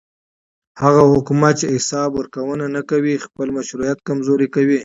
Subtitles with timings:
[0.83, 4.79] هغه حکومت چې حساب ورکوونه نه کوي خپل مشروعیت کمزوری کوي